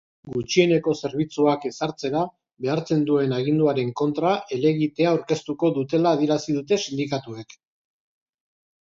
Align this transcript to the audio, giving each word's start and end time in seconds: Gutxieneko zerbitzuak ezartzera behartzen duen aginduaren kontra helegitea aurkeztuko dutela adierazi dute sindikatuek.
Gutxieneko 0.35 0.95
zerbitzuak 0.99 1.67
ezartzera 1.69 2.23
behartzen 2.65 3.05
duen 3.11 3.37
aginduaren 3.41 3.93
kontra 4.03 4.33
helegitea 4.57 5.13
aurkeztuko 5.15 5.75
dutela 5.79 6.19
adierazi 6.19 6.61
dute 6.61 6.85
sindikatuek. 6.89 7.59